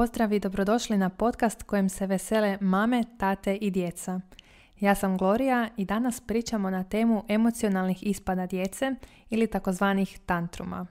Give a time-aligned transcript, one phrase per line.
[0.00, 4.20] pozdrav i dobrodošli na podcast kojem se vesele mame, tate i djeca.
[4.78, 8.94] Ja sam Gloria i danas pričamo na temu emocionalnih ispada djece
[9.30, 10.86] ili takozvanih tantruma.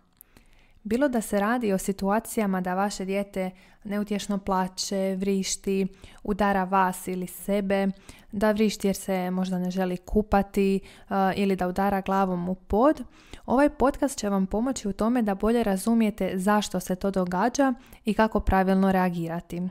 [0.84, 3.52] Bilo da se radi o situacijama da vaše dijete
[3.83, 5.87] neutješno plaće, vrišti,
[6.24, 7.87] udara vas ili sebe,
[8.31, 10.79] da vrišti jer se možda ne želi kupati
[11.10, 13.04] uh, ili da udara glavom u pod,
[13.46, 17.73] ovaj podcast će vam pomoći u tome da bolje razumijete zašto se to događa
[18.05, 19.62] i kako pravilno reagirati.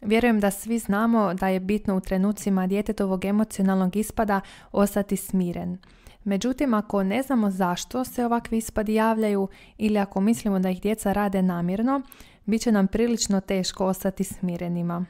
[0.00, 4.40] Vjerujem da svi znamo da je bitno u trenucima djetetovog emocionalnog ispada
[4.72, 5.78] ostati smiren.
[6.24, 11.12] Međutim, ako ne znamo zašto se ovakvi ispadi javljaju ili ako mislimo da ih djeca
[11.12, 12.02] rade namjerno,
[12.44, 15.04] bit će nam prilično teško ostati smirenima.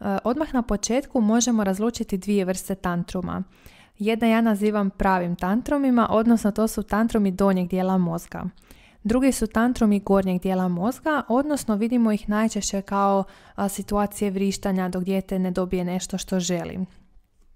[0.00, 3.42] E, odmah na početku možemo razlučiti dvije vrste tantruma.
[3.98, 8.44] Jedna ja nazivam pravim tantrumima, odnosno to su tantrumi donjeg dijela mozga.
[9.04, 13.24] Drugi su tantrumi gornjeg dijela mozga, odnosno vidimo ih najčešće kao
[13.68, 16.78] situacije vrištanja dok dijete ne dobije nešto što želi.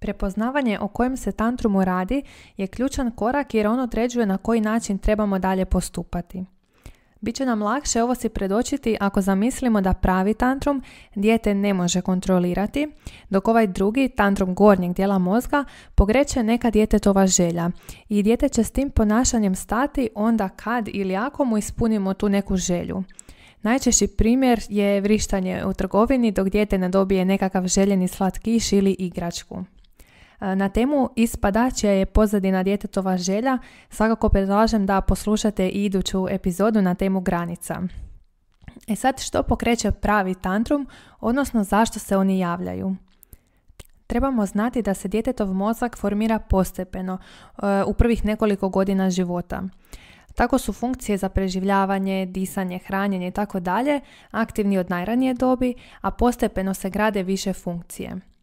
[0.04, 2.22] Prepoznavanje o kojem se tantrumu radi
[2.56, 6.44] je ključan korak jer on određuje na koji način trebamo dalje postupati.
[7.20, 10.82] Biće nam lakše ovo si predočiti ako zamislimo da pravi tantrum
[11.14, 12.88] dijete ne može kontrolirati,
[13.30, 17.70] dok ovaj drugi tantrum gornjeg dijela mozga pogreće neka djetetova želja
[18.08, 22.56] i dijete će s tim ponašanjem stati onda kad ili ako mu ispunimo tu neku
[22.56, 23.02] želju.
[23.62, 29.64] Najčešći primjer je vrištanje u trgovini dok dijete ne dobije nekakav željeni slatkiš ili igračku.
[30.56, 33.58] Na temu ispada je pozadina djetetova želja,
[33.90, 37.82] svakako predlažem da poslušate i iduću epizodu na temu granica.
[38.88, 40.86] E sad, što pokreće pravi tantrum,
[41.20, 42.96] odnosno zašto se oni javljaju?
[44.06, 47.18] Trebamo znati da se djetetov mozak formira postepeno
[47.86, 49.62] u prvih nekoliko godina života.
[50.34, 56.10] Tako su funkcije za preživljavanje, disanje, hranjenje i tako dalje aktivni od najranije dobi, a
[56.10, 58.33] postepeno se grade više funkcije.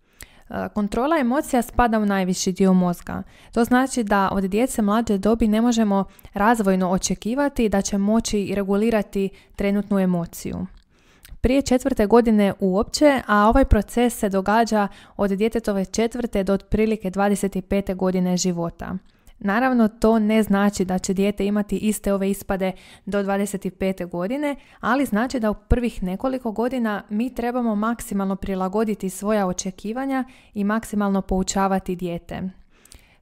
[0.51, 3.23] E, kontrola emocija spada u najviši dio mozga.
[3.53, 9.29] To znači da od djece mlađe dobi ne možemo razvojno očekivati da će moći regulirati
[9.55, 10.65] trenutnu emociju.
[11.41, 14.87] Prije četvrte godine uopće, a ovaj proces se događa
[15.17, 17.95] od djetetove četvrte do otprilike 25.
[17.95, 18.97] godine života.
[19.43, 22.71] Naravno, to ne znači da će dijete imati iste ove ispade
[23.05, 24.09] do 25.
[24.09, 30.63] godine, ali znači da u prvih nekoliko godina mi trebamo maksimalno prilagoditi svoja očekivanja i
[30.63, 32.41] maksimalno poučavati dijete.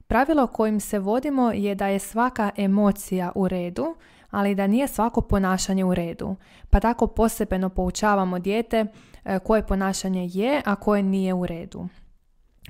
[0.06, 3.94] Pravilo kojim se vodimo je da je svaka emocija u redu,
[4.30, 6.36] ali da nije svako ponašanje u redu.
[6.70, 8.86] Pa tako posebno poučavamo dijete
[9.24, 11.88] e, koje ponašanje je, a koje nije u redu.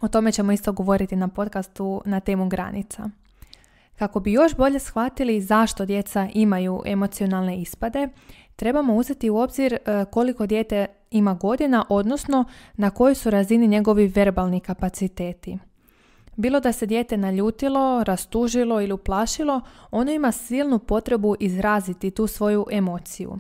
[0.03, 3.11] O tome ćemo isto govoriti na podcastu na temu granica.
[4.01, 8.09] Kako bi još bolje shvatili zašto djeca imaju emocionalne ispade,
[8.57, 12.45] trebamo uzeti u obzir e, koliko dijete ima godina, odnosno
[12.77, 15.59] na kojoj su razini njegovi verbalni kapaciteti.
[16.37, 19.61] Bilo da se dijete naljutilo, rastužilo ili uplašilo,
[19.91, 23.39] ono ima silnu potrebu izraziti tu svoju emociju.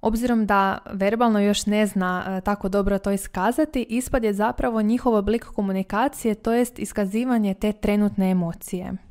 [0.00, 5.14] Obzirom da verbalno još ne zna e, tako dobro to iskazati, ispad je zapravo njihov
[5.14, 9.06] oblik komunikacije, to jest iskazivanje te trenutne emocije.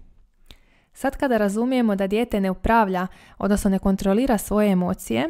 [0.96, 3.08] Sad kada razumijemo da dijete ne upravlja,
[3.38, 5.30] odnosno ne kontrolira svoje emocije,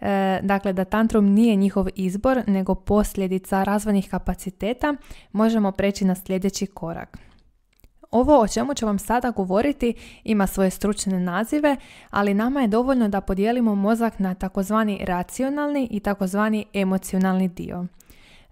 [0.00, 4.94] e, dakle da tantrum nije njihov izbor, nego posljedica razvojnih kapaciteta,
[5.32, 7.18] možemo preći na sljedeći korak.
[8.10, 9.94] Ovo o čemu ću vam sada govoriti
[10.24, 11.76] ima svoje stručne nazive,
[12.10, 17.86] ali nama je dovoljno da podijelimo mozak na takozvani racionalni i takozvani emocionalni dio.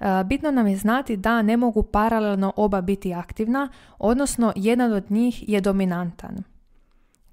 [0.01, 5.11] E, bitno nam je znati da ne mogu paralelno oba biti aktivna, odnosno jedan od
[5.11, 6.54] njih je dominantan.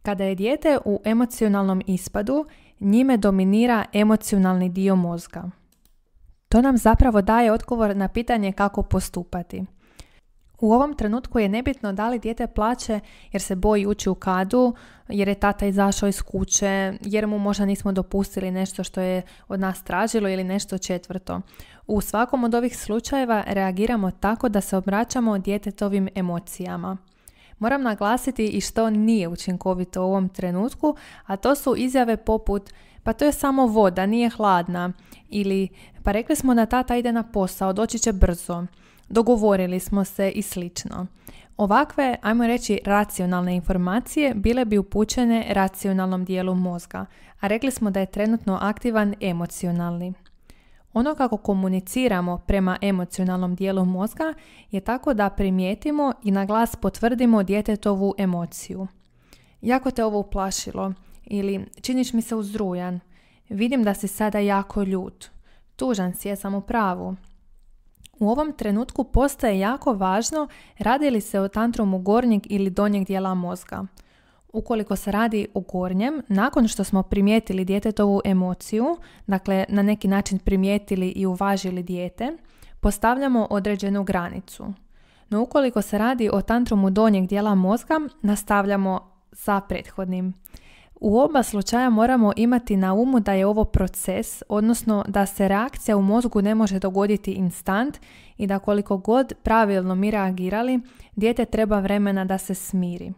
[0.01, 2.45] Kada je dijete u emocionalnom ispadu,
[2.79, 5.49] njime dominira emocionalni dio mozga.
[6.49, 9.65] To nam zapravo daje odgovor na pitanje kako postupati.
[10.61, 12.99] U ovom trenutku je nebitno da li dijete plaće
[13.31, 14.75] jer se boji ući u kadu,
[15.07, 19.59] jer je tata izašao iz kuće, jer mu možda nismo dopustili nešto što je od
[19.59, 21.41] nas tražilo ili nešto četvrto.
[21.87, 26.97] U svakom od ovih slučajeva reagiramo tako da se obraćamo djetetovim emocijama.
[27.61, 32.69] Moram naglasiti i što nije učinkovito u ovom trenutku, a to su izjave poput
[33.03, 34.91] pa to je samo voda, nije hladna
[35.29, 35.67] ili
[36.03, 38.65] pa rekli smo da tata ide na posao, doći će brzo,
[39.09, 41.07] dogovorili smo se i slično.
[41.57, 47.05] Ovakve, ajmo reći, racionalne informacije bile bi upućene racionalnom dijelu mozga,
[47.39, 50.13] a rekli smo da je trenutno aktivan emocionalni.
[50.93, 54.33] Ono kako komuniciramo prema emocionalnom dijelu mozga
[54.71, 58.87] je tako da primijetimo i na glas potvrdimo djetetovu emociju.
[59.61, 60.93] Jako te ovo uplašilo
[61.25, 62.99] ili činiš mi se uzrujan,
[63.49, 65.29] vidim da si sada jako ljut.
[65.75, 67.15] tužan si, jesam u pravu.
[68.19, 70.47] U ovom trenutku postaje jako važno
[70.77, 73.85] radi li se o tantrumu gornjeg ili donjeg dijela mozga.
[74.53, 80.39] Ukoliko se radi o gornjem, nakon što smo primijetili djetetovu emociju, dakle na neki način
[80.39, 82.37] primijetili i uvažili dijete,
[82.79, 84.73] postavljamo određenu granicu.
[85.29, 90.33] No ukoliko se radi o tantrumu donjeg dijela mozga, nastavljamo sa prethodnim.
[91.01, 95.97] U oba slučaja moramo imati na umu da je ovo proces, odnosno da se reakcija
[95.97, 97.97] u mozgu ne može dogoditi instant
[98.37, 100.79] i da koliko god pravilno mi reagirali,
[101.15, 103.13] dijete treba vremena da se smiri.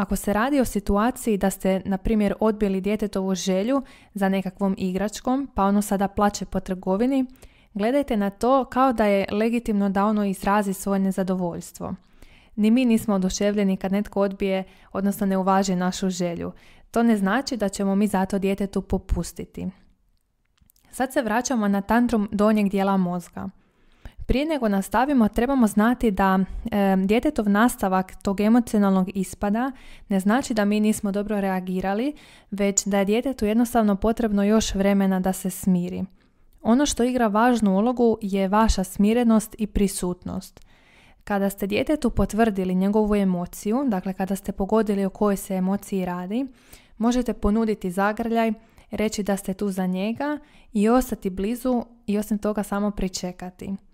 [0.00, 3.82] Ako se radi o situaciji da ste, na primjer, odbili djetetovu želju
[4.14, 7.26] za nekakvom igračkom, pa ono sada plaće po trgovini,
[7.74, 11.94] gledajte na to kao da je legitimno da ono izrazi svoje nezadovoljstvo.
[12.56, 16.52] Ni mi nismo oduševljeni kad netko odbije, odnosno ne uvaži našu želju.
[16.90, 19.66] To ne znači da ćemo mi zato djetetu popustiti.
[20.90, 23.48] Sad se vraćamo na tantrum donjeg dijela mozga.
[24.30, 29.72] Prije nego nastavimo, trebamo znati da e, djetetov nastavak tog emocionalnog ispada
[30.08, 32.14] ne znači da mi nismo dobro reagirali,
[32.50, 36.04] već da je djetetu jednostavno potrebno još vremena da se smiri.
[36.62, 40.60] Ono što igra važnu ulogu je vaša smirenost i prisutnost.
[41.24, 46.46] Kada ste djetetu potvrdili njegovu emociju, dakle kada ste pogodili o kojoj se emociji radi,
[46.98, 48.52] možete ponuditi zagrljaj,
[48.90, 50.38] reći da ste tu za njega
[50.72, 53.89] i ostati blizu i osim toga samo pričekati.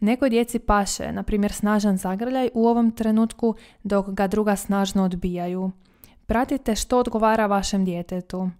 [0.00, 5.70] Nekoj djeci paše, na primjer snažan zagrljaj u ovom trenutku dok ga druga snažno odbijaju.
[6.26, 8.50] Pratite što odgovara vašem djetetu.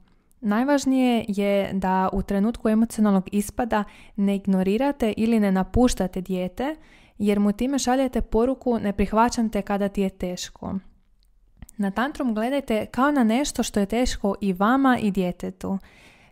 [0.40, 3.84] Najvažnije je da u trenutku emocionalnog ispada
[4.16, 6.76] ne ignorirate ili ne napuštate dijete
[7.18, 10.74] jer mu time šaljete poruku ne prihvaćam te kada ti je teško.
[11.76, 15.78] Na tantrum gledajte kao na nešto što je teško i vama i djetetu.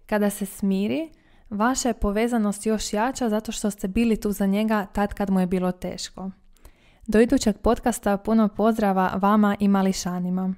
[0.06, 1.10] Kada se smiri,
[1.50, 5.40] vaša je povezanost još jača zato što ste bili tu za njega tad kad mu
[5.40, 6.30] je bilo teško.
[7.06, 10.54] Do idućeg podcasta puno pozdrava vama i mališanima.